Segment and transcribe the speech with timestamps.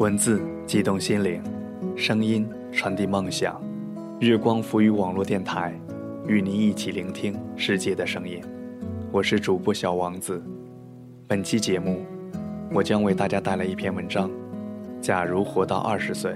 [0.00, 1.42] 文字激动心灵，
[1.94, 3.60] 声音传递梦想。
[4.20, 5.78] 月光浮于网络电台，
[6.26, 8.42] 与您一起聆听世界的声音。
[9.12, 10.42] 我是主播小王子。
[11.26, 12.00] 本期节目，
[12.72, 14.30] 我将为大家带来一篇文章：
[15.02, 16.34] 假如活到二十岁。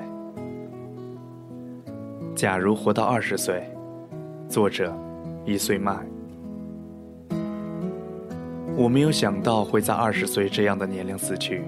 [2.37, 3.63] 假如活到二十岁，
[4.47, 4.95] 作者
[5.47, 5.97] 一岁麦。
[8.77, 11.63] 我没有想到会在二十岁这样的年龄死去。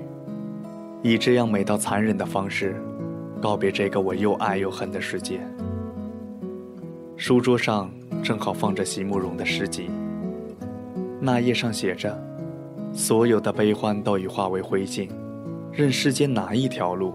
[1.08, 2.82] 以这样美到残忍的方式，
[3.40, 5.40] 告别这个我又爱又恨的世界。
[7.16, 7.88] 书桌上
[8.24, 9.88] 正好放着席慕容的诗集，
[11.20, 12.20] 那页上写着
[12.92, 15.08] ：“所有的悲欢都已化为灰烬，
[15.70, 17.14] 任世间哪一条路，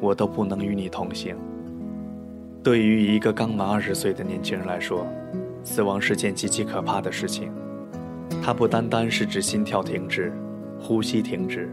[0.00, 1.36] 我都不能与你同行。”
[2.64, 5.06] 对于一个刚满二十岁的年轻人来说，
[5.62, 7.52] 死亡是件极其可怕的事情。
[8.42, 10.32] 它不单单是指心跳停止、
[10.80, 11.72] 呼吸停止。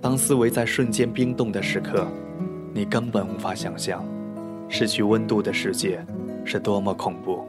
[0.00, 2.06] 当思维在瞬间冰冻的时刻，
[2.72, 4.04] 你根本无法想象，
[4.68, 6.04] 失去温度的世界
[6.44, 7.44] 是多么恐怖。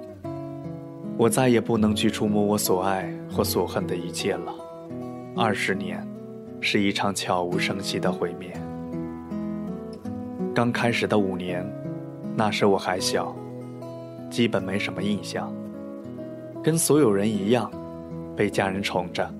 [1.15, 4.53] 我再也不能去触摸我所爱或所恨的一切了。
[5.35, 6.05] 二十年，
[6.59, 8.51] 是一场悄无声息的毁灭。
[10.55, 11.63] 刚开始的五年，
[12.35, 13.35] 那时我还小，
[14.31, 15.53] 基本没什么印象，
[16.63, 17.69] 跟所有人一样，
[18.35, 19.31] 被家人宠着，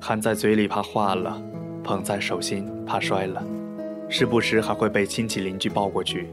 [0.00, 1.42] 含在嘴里怕化了。
[1.84, 3.44] 捧在手心，怕摔了，
[4.08, 6.28] 时不时还会被亲戚邻居抱过去，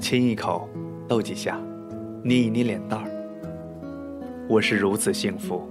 [0.00, 0.68] 亲一口，
[1.06, 1.58] 逗几下，
[2.24, 3.06] 捏一捏脸蛋儿。
[4.48, 5.64] 我是如此幸福，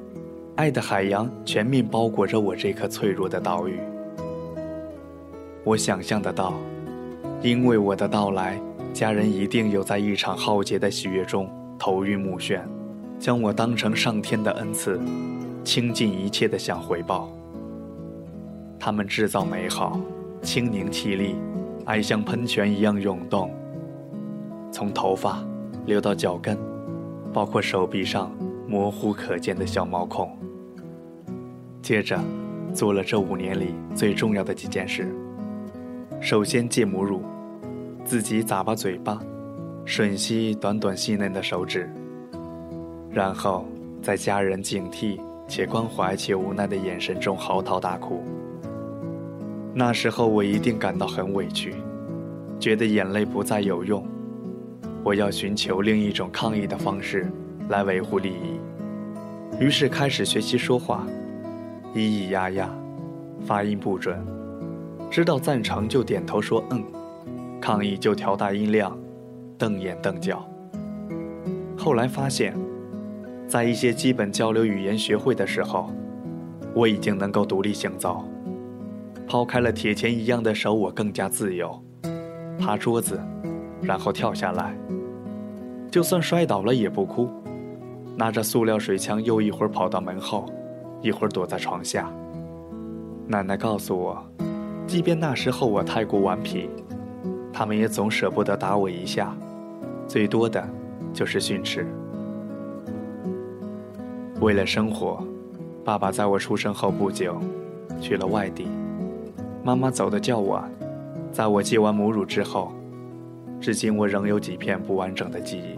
[0.55, 3.77] 爱的海洋全面包裹着我这颗脆弱的岛屿。
[5.65, 6.53] 我想象得到，
[7.41, 8.57] 因为我的到来，
[8.93, 12.61] 家人一定有在一场浩劫的喜悦中头晕目眩，
[13.19, 14.97] 将我当成上天的恩赐，
[15.65, 17.29] 倾尽一切的想回报。
[18.79, 19.99] 他们制造美好，
[20.41, 21.35] 轻凝气力，
[21.85, 23.53] 爱像喷泉一样涌动，
[24.71, 25.43] 从头发
[25.85, 26.57] 流到脚跟，
[27.33, 28.31] 包括手臂上
[28.65, 30.35] 模糊可见的小毛孔。
[31.81, 32.17] 接着，
[32.73, 35.13] 做了这五年里最重要的几件事：
[36.21, 37.21] 首先戒母乳，
[38.05, 39.19] 自己咂巴嘴巴，
[39.85, 41.91] 吮吸短短细嫩的手指，
[43.11, 43.65] 然后
[44.01, 48.23] 在家人警惕且关怀且无奈的眼神中嚎啕大哭。
[49.79, 51.73] 那时候我一定感到很委屈，
[52.59, 54.05] 觉得眼泪不再有用，
[55.05, 57.31] 我要寻求另一种抗议的方式
[57.69, 58.59] 来维护利益。
[59.57, 61.07] 于是开始学习说话，
[61.95, 62.69] 咿咿呀呀，
[63.45, 64.21] 发音不准，
[65.09, 66.83] 知道赞成就点头说嗯，
[67.61, 68.99] 抗议就调大音量，
[69.57, 70.45] 瞪眼瞪脚。
[71.77, 72.53] 后来发现，
[73.47, 75.89] 在一些基本交流语言学会的时候，
[76.73, 78.25] 我已经能够独立行走。
[79.29, 81.79] 抛开了铁钳一样的手，我更加自由，
[82.59, 83.21] 爬桌子，
[83.79, 84.75] 然后跳下来。
[85.91, 87.29] 就算摔倒了也不哭，
[88.15, 90.47] 拿着塑料水枪，又一会儿跑到门后，
[91.03, 92.11] 一会儿躲在床下。
[93.27, 94.19] 奶奶告诉我，
[94.87, 96.67] 即便那时候我太过顽皮，
[97.53, 99.37] 他们也总舍不得打我一下，
[100.07, 100.67] 最多的
[101.13, 101.85] 就是训斥。
[104.41, 105.23] 为了生活，
[105.85, 107.39] 爸爸在我出生后不久，
[108.01, 108.67] 去了外地。
[109.69, 110.67] 妈妈走的较晚，
[111.31, 112.71] 在我戒完母乳之后，
[113.61, 115.77] 至今我仍有几片不完整的记忆，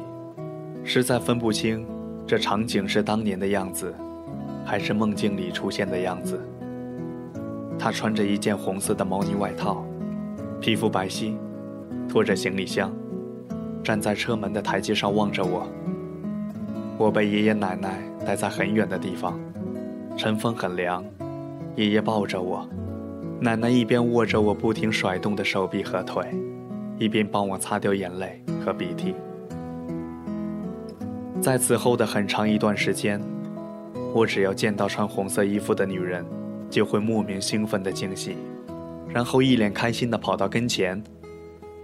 [0.88, 1.86] 实在分不清
[2.26, 3.94] 这场景是当年的样子，
[4.64, 6.40] 还是梦境里出现的样子。
[7.78, 9.86] 她穿着一件红色的毛呢外套，
[10.62, 11.36] 皮肤白皙，
[12.08, 12.94] 拖着行李箱，
[13.84, 15.68] 站在车门的台阶上望着我。
[16.98, 19.38] 我被爷爷奶奶带在很远的地方，
[20.16, 21.04] 晨风很凉，
[21.76, 22.66] 爷爷抱着我。
[23.44, 26.24] 奶奶一边握着我不停甩动的手臂和腿，
[27.00, 29.16] 一边帮我擦掉眼泪和鼻涕。
[31.42, 33.20] 在此后的很长一段时间，
[34.14, 36.24] 我只要见到穿红色衣服的女人，
[36.70, 38.38] 就会莫名兴奋的惊喜，
[39.10, 41.04] 然后一脸开心的跑到跟前，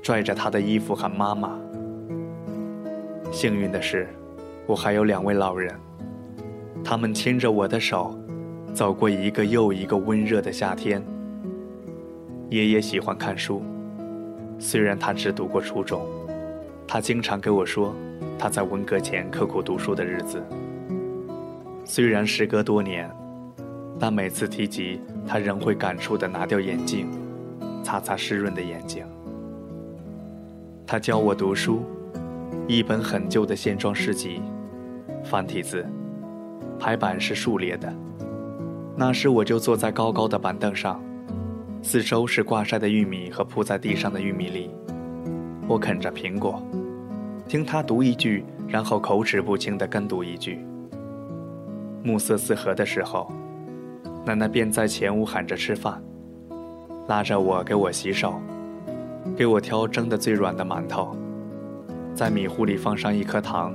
[0.03, 1.57] 拽着她的衣服喊妈妈。
[3.31, 4.07] 幸运的是，
[4.68, 5.74] 我还有两位老人，
[6.83, 8.15] 他们牵着我的手，
[8.75, 11.03] 走过一个又一个温热的夏天。
[12.49, 13.61] 爷爷喜欢看书，
[14.57, 16.05] 虽然他只读过初中，
[16.88, 17.94] 他经常跟我说
[18.39, 20.41] 他在文革前刻苦读书的日子。
[21.83, 23.11] 虽然时隔多年，
[23.99, 27.09] 但每次提及，他仍会感触地拿掉眼镜，
[27.83, 29.05] 擦擦湿润的眼睛。
[30.85, 31.83] 他教我读书，
[32.65, 34.41] 一本很旧的线装诗集，
[35.21, 35.85] 繁体字，
[36.79, 37.93] 排版是竖列的。
[38.95, 41.03] 那时我就坐在高高的板凳上。
[41.89, 44.69] 四周是挂晒的玉米和铺在地上的玉米粒。
[45.69, 46.62] 我啃着苹果，
[47.48, 50.60] 听他读一句，然后口齿不清地跟读一句。
[52.04, 53.31] 暮色四合的时候，
[54.25, 56.04] 奶奶便在前屋喊着吃饭，
[57.07, 58.34] 拉着我给我洗手，
[59.38, 61.16] 给我挑蒸的最软的馒头，
[62.13, 63.74] 在米糊里放上一颗糖。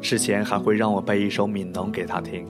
[0.00, 2.48] 事前还会让我背一首《悯农》给他听。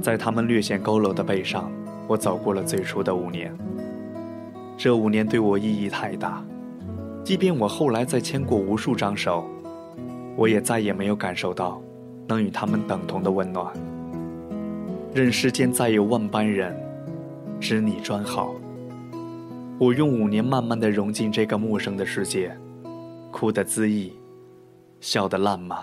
[0.00, 1.68] 在他们略显佝偻的背上，
[2.06, 3.56] 我走过了最初的五年。
[4.76, 6.44] 这五年对我意义太大。
[7.24, 9.44] 即便我后来再牵过无数张手，
[10.36, 11.82] 我也再也没有感受到
[12.28, 13.72] 能与他们等同的温暖。
[15.12, 16.76] 任世间再有万般人，
[17.58, 18.54] 知你专好。
[19.78, 22.56] 我用五年慢慢的融进这个陌生的世界，
[23.32, 24.12] 哭得恣意，
[25.00, 25.78] 笑得烂漫。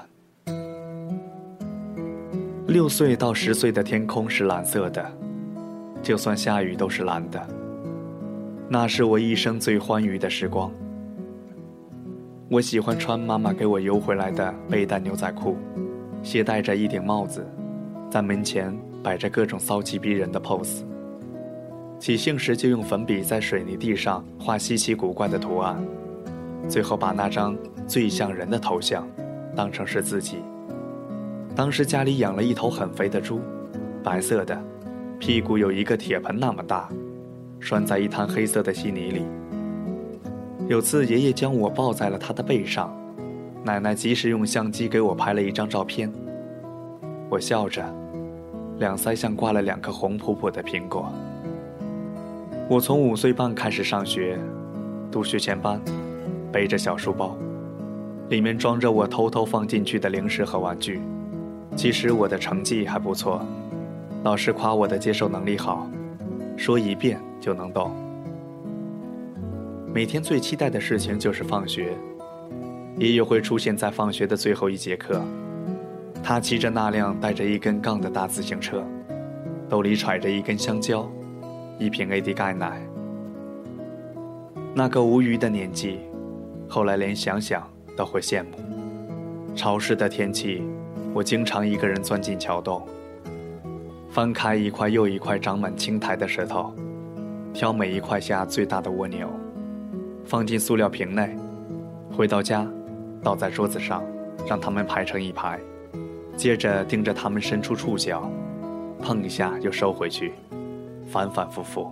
[2.68, 5.12] 六岁到十岁的天空是蓝色的，
[6.04, 7.42] 就算下雨都是蓝的。
[8.70, 10.72] 那是我一生最欢愉的时光。
[12.50, 15.58] 我喜欢穿妈妈给我邮回来的背带牛仔裤，
[16.22, 17.44] 携带着一顶帽子，
[18.12, 20.84] 在门前摆着各种骚气逼人的 pose。
[22.00, 25.82] 起兴时就用粉笔在水泥地上画稀奇古怪的图案，
[26.68, 27.58] 最后把那张
[27.88, 29.08] 最像人的头像
[29.56, 30.38] 当成是自己。
[31.56, 33.40] 当时家里养了一头很肥的猪，
[34.04, 34.62] 白色的，
[35.25, 36.90] 屁股有一个铁盆那么大，
[37.58, 39.25] 拴在一滩黑色的稀泥里。
[40.68, 42.94] 有次，爷爷将我抱在了他的背上，
[43.64, 46.12] 奶奶及时用相机给我拍了一张照片。
[47.30, 47.81] 我笑着，
[48.80, 51.10] 两腮像挂了两颗红扑扑的苹果。
[52.68, 54.38] 我从五岁半开始上学，
[55.10, 55.80] 读学前班，
[56.52, 57.38] 背着小书包，
[58.28, 61.00] 里面装着我偷偷放进去的零食和玩具。
[61.78, 63.42] 其实我的成绩还不错，
[64.24, 65.86] 老师夸我的接受能力好，
[66.56, 67.92] 说一遍就能懂。
[69.94, 71.94] 每天最期待的事情就是放学，
[72.98, 75.22] 爷爷会出现在放学的最后一节课。
[76.24, 78.81] 他骑着那辆带着一根杠的大自行车，
[79.68, 81.12] 兜里揣着一根香蕉，
[81.78, 82.81] 一瓶 AD 钙奶。
[84.74, 86.00] 那个无余的年纪，
[86.69, 89.54] 后来连想想都会羡慕。
[89.54, 90.64] 潮湿的天气，
[91.14, 92.88] 我经常一个人钻进桥洞，
[94.13, 96.71] 翻开一块又一块长满青苔的石头，
[97.51, 99.27] 挑每一块下最大的蜗牛。
[100.24, 101.36] 放进塑料瓶内，
[102.15, 102.63] 回到家，
[103.24, 104.04] 倒在桌子上，
[104.48, 105.60] 让它们排成一排，
[106.38, 108.31] 接着盯着它们伸出触角，
[109.01, 110.33] 碰一下又收回去，
[111.07, 111.92] 反反复复。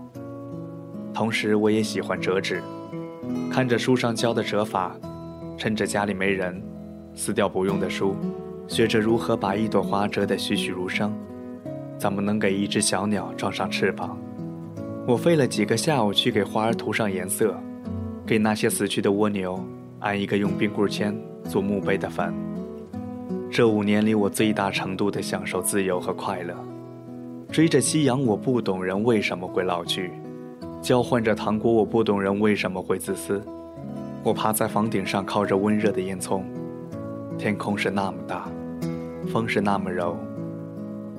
[1.16, 2.62] 同时，我也喜欢折纸，
[3.50, 4.96] 看着书上教的折法，
[5.58, 6.62] 趁着家里没人，
[7.16, 8.16] 撕掉不用的书，
[8.68, 11.12] 学着如何把一朵花折得栩栩如生，
[12.02, 14.18] 怎么能给一只小鸟装上翅膀。
[15.06, 17.56] 我费了几个下午去给花儿涂上颜色。
[18.26, 19.64] 给那些死去的蜗牛
[20.00, 22.34] 安一个用冰棍签做墓碑的坟。
[23.52, 26.56] 这五年里，我最大程度地享受自由和快乐。
[27.52, 30.10] 追着夕阳，我不懂人为什么会老去；
[30.82, 33.44] 交换着糖果，我不懂人为什么会自私。
[34.24, 36.42] 我趴在房顶上，靠着温热的烟囱。
[37.38, 38.50] 天空是那么大，
[39.32, 40.18] 风是那么柔。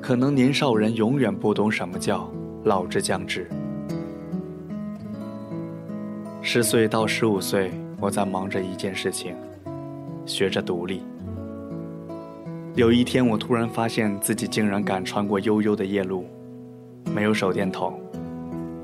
[0.03, 2.29] 可能年少人永远不懂什么叫
[2.65, 3.49] 老之将至。
[6.41, 9.37] 十岁到十五岁，我在忙着一件事情，
[10.27, 11.03] 学着独立。
[12.75, 16.27] 有一天，我突然发现自己竟然敢穿过悠悠的夜路，
[17.15, 17.97] 没有手电筒，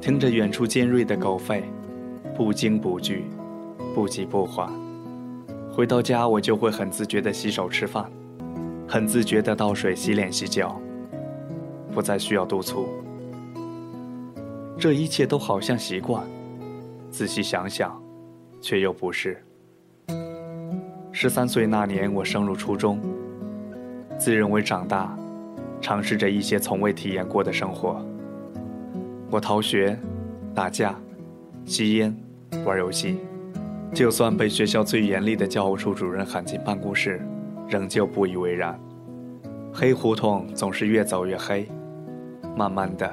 [0.01, 1.63] 听着远处尖锐的狗吠，
[2.37, 3.25] 不惊不惧，
[3.93, 4.71] 不急不缓。
[5.73, 8.09] 回到家，我就会很自觉地洗手吃饭，
[8.87, 10.81] 很自觉地倒水洗脸洗脚，
[11.99, 12.89] 不再需要督促。
[14.79, 16.25] 这一切都好像习惯。
[17.11, 18.01] 仔细想想，
[18.61, 19.43] 却又不是。
[21.11, 23.01] 十三岁那年，我升入初中，
[24.17, 25.19] 自认为长大，
[25.81, 28.01] 尝试着一些从未体验过的生活。
[29.29, 29.99] 我逃学、
[30.55, 30.95] 打架、
[31.65, 32.17] 吸烟、
[32.65, 33.19] 玩游戏，
[33.93, 37.21] 就算被学校最严厉的教务处主任喊进办公室，
[37.69, 38.79] 仍旧不以为然。
[39.73, 41.69] 黑胡同总是越走越黑，
[42.59, 43.09] 慢慢的，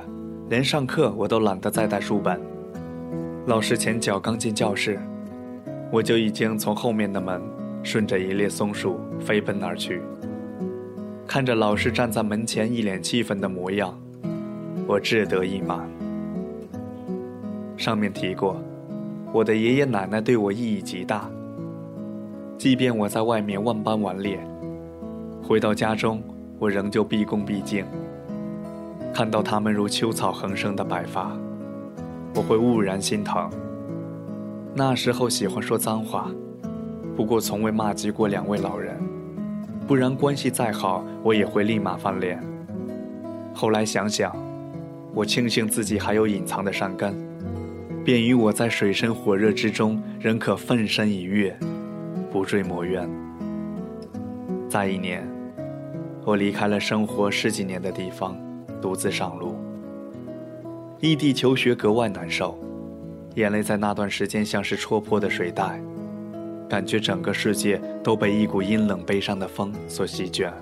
[0.50, 2.42] 连上课我都懒得再带书本。
[3.46, 5.00] 老师前脚刚进教室，
[5.92, 7.40] 我就已经从后面的门
[7.84, 10.02] 顺着一列松树飞奔而去。
[11.28, 13.96] 看着老师站在门前一脸气愤的模样，
[14.88, 15.88] 我志得意满。
[17.78, 18.60] 上面提过，
[19.32, 21.30] 我的爷爷奶奶对我意义极大。
[22.58, 24.40] 即便我在外面万般顽劣，
[25.44, 26.20] 回到家中，
[26.58, 27.86] 我仍旧毕恭毕敬。
[29.16, 31.32] 看到他们如秋草横生的白发。
[32.36, 33.50] 我会兀然心疼。
[34.74, 36.30] 那时候喜欢说脏话，
[37.16, 38.94] 不过从未骂及过两位老人，
[39.88, 42.44] 不然关系再好，我也会立马翻脸。
[43.54, 44.36] 后来想想，
[45.14, 47.16] 我庆幸自己还有隐藏的善根，
[48.04, 51.58] 便于我在水深火热之中仍可奋身一跃，
[52.30, 53.10] 不坠魔渊。
[54.68, 55.26] 再一年，
[56.26, 58.36] 我离开了生活十几年的地方，
[58.86, 59.56] 独自上路。
[61.00, 62.56] 异地求学格外难受。
[63.34, 65.82] 眼泪在那段时间像是戳破的水袋，
[66.70, 70.54] 感觉整个世界都被一股阴冷悲伤的风所席卷。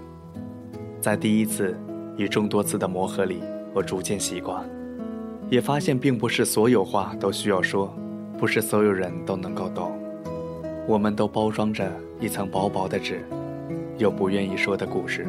[1.01, 1.77] 在第一次
[2.15, 3.41] 与众多次的磨合里，
[3.73, 4.63] 我逐渐习惯，
[5.49, 7.93] 也发现并不是所有话都需要说，
[8.37, 9.91] 不是所有人都能够懂。
[10.87, 13.21] 我们都包装着一层薄薄的纸，
[13.97, 15.27] 又不愿意说的故事。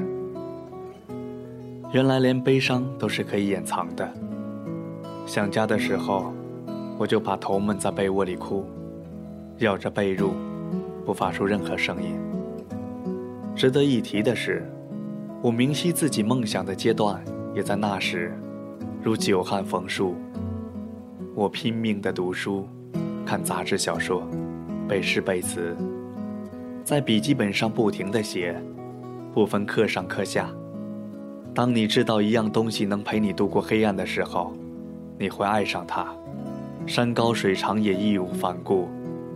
[1.95, 4.13] 原来连悲伤都是可以掩藏的。
[5.25, 6.35] 想家的时候。
[6.97, 8.65] 我就把头闷在被窝里哭，
[9.59, 10.31] 咬着被褥，
[11.05, 12.17] 不发出任何声音。
[13.57, 14.65] 值得一提的是，
[15.43, 17.21] 我明晰自己梦想的阶段
[17.53, 18.33] 也在那时，
[19.03, 20.15] 如久旱逢戍。
[21.35, 22.69] 我拼命的读书，
[23.27, 24.23] 看杂志小说，
[24.89, 25.77] 背诗背词，
[26.85, 28.55] 在笔记本上不停的写，
[29.33, 30.49] 不分课上课下。
[31.55, 34.53] 当你知道一样东西能陪你度过黑暗的时候，
[35.17, 36.13] 你会爱上它。
[36.85, 38.89] 山高水长也义无反顾，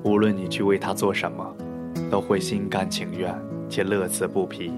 [0.02, 1.54] 无论你去为他做什么，
[2.10, 3.32] 都会心甘情愿
[3.70, 4.72] 且乐此不疲。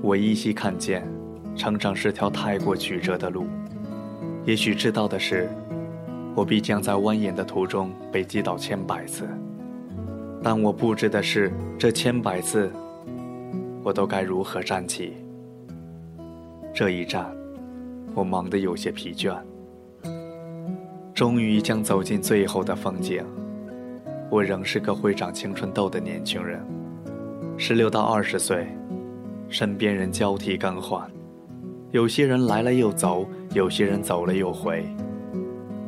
[0.00, 1.06] 我依稀看见，
[1.54, 3.46] 成长是条太过曲折的路。
[4.46, 5.50] 也许知道的是，
[6.34, 9.28] 我必将在蜿蜒的途中被击倒千百次，
[10.42, 12.72] 但我不知的是，这千百次，
[13.82, 15.12] 我都该如何站起？
[16.76, 17.34] 这一站，
[18.14, 19.34] 我忙得有些疲倦。
[21.14, 23.24] 终于将走进最后的风景，
[24.28, 26.60] 我仍是个会长青春痘的年轻人，
[27.56, 28.66] 十六到二十岁，
[29.48, 31.10] 身边人交替更换，
[31.92, 34.84] 有些人来了又走，有些人走了又回，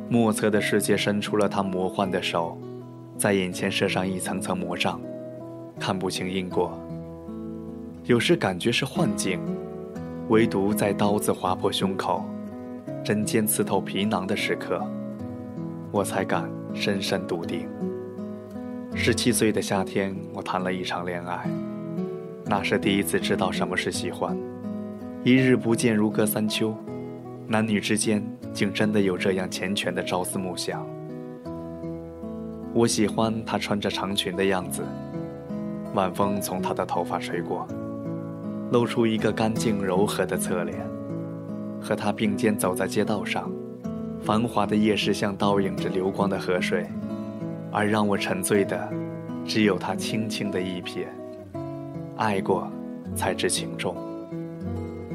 [0.08, 2.56] 莫测的世界伸出了他魔幻的手，
[3.18, 4.98] 在眼前设上一层层魔障，
[5.78, 6.72] 看不清因果。
[8.04, 9.38] 有时感觉是幻境，
[10.28, 12.22] 唯独在刀子划破胸口，
[13.02, 14.78] 针尖刺透皮囊的时刻。
[15.90, 17.66] 我才敢深深笃定。
[18.94, 21.48] 十七岁的夏天，我谈了一场恋爱，
[22.44, 24.36] 那是第一次知道什么是喜欢。
[25.24, 26.74] 一日不见，如隔三秋，
[27.46, 30.86] 男女之间竟真的有这样缱绻的朝思暮想。
[32.74, 34.82] 我喜欢她穿着长裙的样子，
[35.94, 37.66] 晚风从她的头发吹过，
[38.70, 40.78] 露出一个干净柔和的侧脸，
[41.80, 43.50] 和他并肩走在街道上。
[44.20, 46.86] 繁华的夜市像倒映着流光的河水，
[47.70, 48.88] 而让我沉醉的，
[49.46, 51.06] 只有他轻轻的一瞥。
[52.16, 52.70] 爱过，
[53.14, 53.96] 才知情重。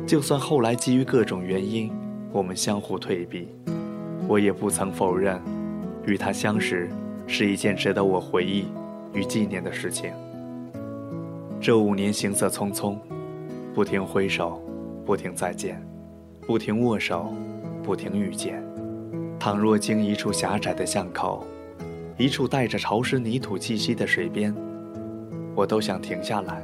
[0.08, 1.92] 就算后来基于各种原因，
[2.32, 3.50] 我们相互退避，
[4.28, 5.40] 我也不曾否认，
[6.06, 6.90] 与他相识
[7.28, 8.66] 是一件值得我回忆
[9.14, 10.12] 与纪念的事情。
[11.60, 12.98] 这五年行色匆匆，
[13.74, 14.62] 不停挥手，
[15.04, 15.84] 不停再见，
[16.42, 17.34] 不停握手，
[17.82, 18.64] 不停遇见。
[19.40, 21.44] 倘若经一处狭窄的巷口，
[22.16, 24.54] 一处带着潮湿泥土气息的水边，
[25.56, 26.62] 我都想停下来，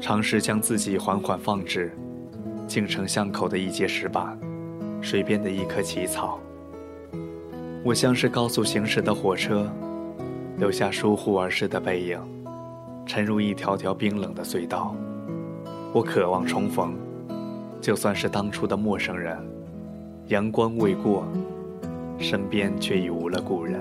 [0.00, 1.92] 尝试将自己缓缓放置，
[2.68, 4.38] 竟成巷口的一截石板，
[5.00, 6.38] 水边的一棵奇草。
[7.84, 9.68] 我像是高速行驶的火车，
[10.56, 12.20] 留下疏忽而逝的背影，
[13.04, 14.94] 沉入一条条冰冷的隧道。
[15.92, 16.94] 我渴望重逢，
[17.80, 19.38] 就算是当初的陌生人，
[20.28, 21.24] 阳光未过。
[22.20, 23.80] 身边却已无了故人。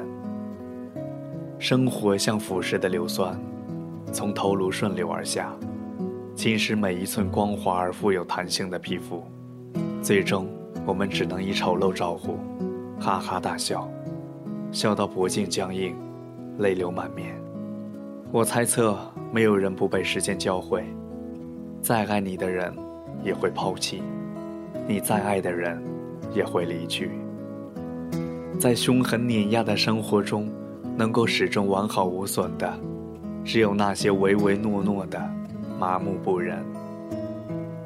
[1.57, 3.35] 生活像腐蚀的硫酸，
[4.11, 5.51] 从头颅顺流而下，
[6.35, 9.23] 侵蚀每一寸光滑而富有弹性的皮肤。
[10.03, 10.47] 最终，
[10.85, 12.37] 我们只能以丑陋招呼，
[12.99, 13.89] 哈哈大笑，
[14.71, 15.95] 笑到脖颈僵硬，
[16.59, 17.35] 泪流满面。
[18.31, 18.95] 我猜测，
[19.31, 20.85] 没有人不被时间教会，
[21.88, 22.75] 再爱你的人
[23.24, 24.03] 也会抛弃，
[24.86, 25.82] 你再爱的人
[26.34, 27.12] 也会离去。
[28.60, 30.51] 在凶狠碾压的生活中，
[30.98, 32.77] 能够始终完好无损的，
[33.46, 35.17] 只有那些唯唯诺诺的、
[35.79, 36.62] 麻木不仁。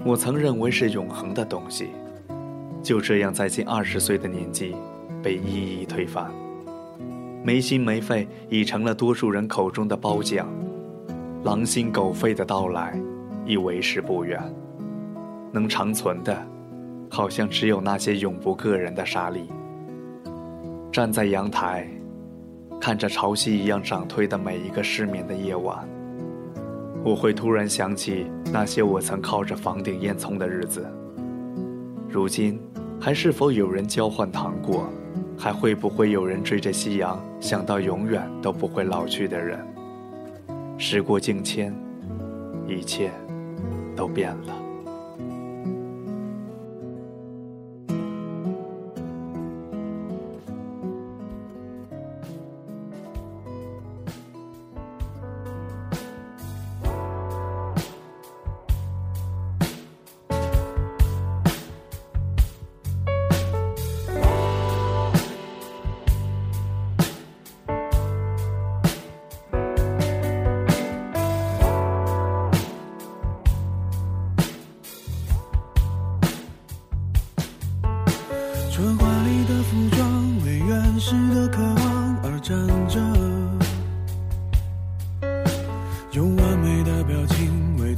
[0.03, 1.89] 我曾认为是永恒的东西，
[2.81, 4.75] 就这样在近二十岁的年纪，
[5.21, 6.25] 被一一推翻。
[7.43, 10.51] 没心没肺已成了多数人口中的褒奖，
[11.43, 12.99] 狼心狗肺的到来，
[13.45, 14.41] 已为时不远。
[15.51, 16.37] 能长存的，
[17.09, 19.41] 好像只有那些永不个人的沙砾。
[20.91, 21.87] 站在阳台，
[22.79, 25.87] 看着潮汐一样涨退的每一个失眠的夜晚，
[27.03, 30.85] 我会突然想起那些我曾靠着房顶烟囱的日子。
[32.09, 32.59] 如今，
[32.99, 34.89] 还是否有人交换糖果？
[35.37, 39.59] 还会不会有人追着夕阳，想到永远都不会老去的人？
[40.77, 41.73] 时过境迁，
[42.67, 43.09] 一切
[44.01, 44.60] 都变了。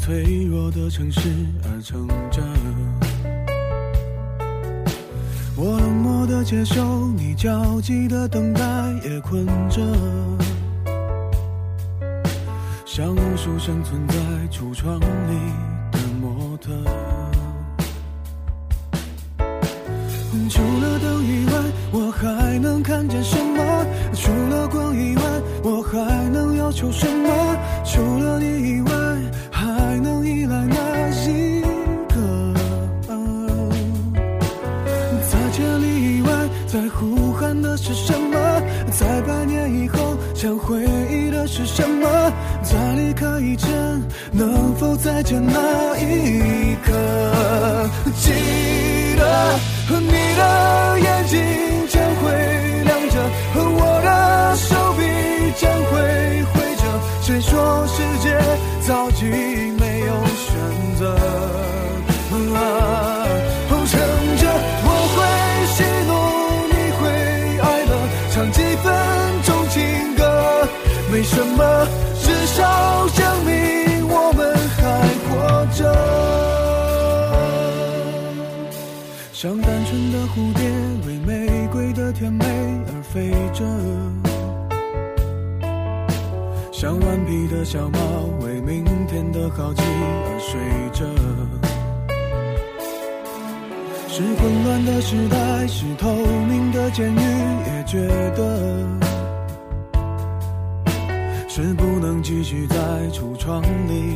[0.06, 1.30] 脆弱的城市
[1.64, 2.44] 而撑着。
[5.56, 8.60] 我冷漠的接受你焦急的等待，
[9.06, 9.82] 也困着，
[12.86, 14.16] 像无数生存在
[14.52, 15.38] 橱窗里
[35.30, 36.30] 在千里以外，
[36.68, 38.62] 在呼喊的是什么？
[38.92, 42.08] 在百年以后，想回忆的是什么？
[42.64, 43.70] 在离开以前，
[44.32, 46.92] 能否再见那一刻？
[48.16, 48.32] 记
[49.18, 49.60] 得。
[49.86, 51.40] 和你的眼睛
[51.90, 52.32] 将会
[52.86, 53.16] 亮着，
[53.54, 55.02] 和我的手臂
[55.60, 55.92] 将会
[56.54, 56.84] 挥着。
[57.22, 58.26] 谁说世界
[58.88, 59.22] 早已
[59.80, 61.53] 没有选择？
[79.44, 80.64] 像单纯的蝴蝶
[81.06, 82.46] 为玫瑰的甜美
[82.88, 83.66] 而飞着，
[86.72, 88.00] 像顽皮的小猫
[88.40, 90.58] 为明天的好奇而睡
[90.94, 91.06] 着。
[94.08, 96.16] 是混乱的时代，是透
[96.48, 97.20] 明的监狱，
[97.68, 98.00] 也觉
[98.38, 98.88] 得
[101.50, 102.78] 是不能继续在
[103.12, 104.16] 橱窗里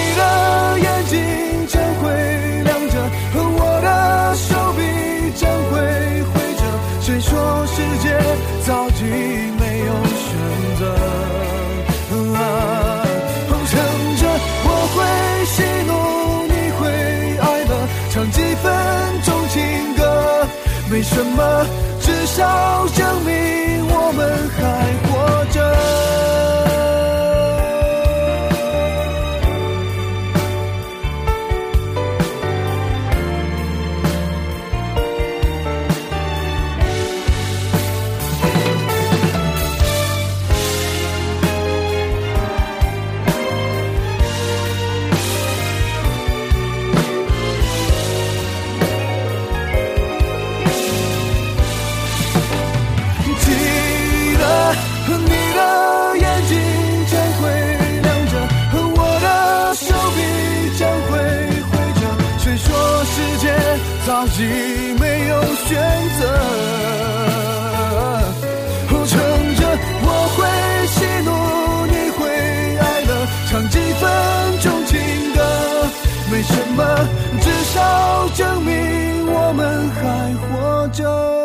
[0.11, 0.23] 你的
[0.79, 1.15] 眼睛
[1.67, 2.11] 将会
[2.63, 2.95] 亮着，
[3.33, 3.87] 和我的
[4.35, 4.79] 手臂
[5.39, 5.71] 将会
[6.33, 6.61] 挥着。
[6.99, 7.31] 谁说
[7.65, 8.05] 世界
[8.65, 8.99] 早已
[9.57, 10.27] 没有选
[10.79, 10.83] 择？
[13.71, 13.79] 撑
[14.17, 14.23] 着，
[14.65, 14.97] 我会
[15.45, 15.89] 喜怒，
[16.51, 16.81] 你会
[17.39, 17.71] 哀乐，
[18.11, 18.67] 唱几分
[19.23, 19.55] 钟情
[19.95, 20.01] 歌，
[20.89, 21.39] 没什么，
[22.01, 23.31] 至少证明
[64.41, 65.77] 早已没有选
[66.19, 66.21] 择，
[69.05, 69.19] 撑
[69.55, 69.61] 着
[70.01, 70.39] 我会
[70.87, 71.29] 喜怒，
[71.85, 72.19] 你会
[72.77, 73.09] 哀乐，
[73.49, 74.01] 唱几分
[74.61, 74.97] 钟情
[75.35, 75.39] 歌，
[76.31, 76.79] 没什么，
[77.39, 78.71] 至少证明
[79.31, 80.01] 我们还
[80.47, 81.40] 活着。